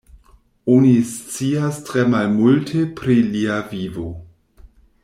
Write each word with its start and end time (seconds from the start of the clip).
Oni 0.75 0.93
scias 1.09 1.77
tre 1.91 2.07
malmulte 2.15 2.81
pri 3.01 3.21
lia 3.35 3.61
vivo. 3.75 4.09